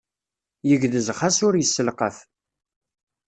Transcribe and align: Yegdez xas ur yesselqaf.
Yegdez 0.69 1.07
xas 1.17 1.37
ur 1.47 1.53
yesselqaf. 1.57 2.17